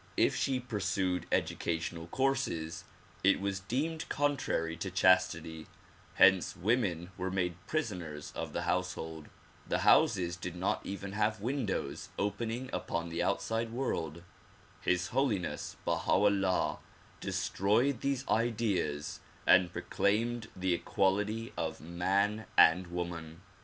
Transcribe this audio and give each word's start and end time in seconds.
If 0.17 0.35
she 0.35 0.59
pursued 0.59 1.27
educational 1.31 2.07
courses 2.07 2.85
it 3.23 3.39
was 3.39 3.59
deemed 3.59 4.09
con 4.09 4.35
trary 4.35 4.75
to 4.79 4.89
chastity; 4.89 5.67
hence 6.15 6.55
women 6.55 7.11
w'ere 7.19 7.29
made 7.31 7.67
prisoners 7.67 8.31
of 8.35 8.51
the 8.51 8.63
house 8.63 8.95
hold. 8.95 9.27
The 9.67 9.81
houses 9.85 10.37
did 10.37 10.55
not 10.55 10.83
even 10.83 11.11
have 11.11 11.39
windows 11.39 12.09
opening 12.17 12.71
upon 12.73 13.09
the 13.09 13.21
outside 13.21 13.69
world. 13.69 14.23
His 14.81 15.09
Holiness 15.09 15.75
Baha 15.85 16.13
'Ullah 16.13 16.79
destroyed 17.19 18.01
these 18.01 18.27
ideas 18.27 19.19
and 19.45 19.71
proclaimed 19.71 20.47
the 20.55 20.73
equality 20.73 21.53
of 21.55 21.79
man 21.79 22.47
and 22.57 22.87
woman. 22.87 23.41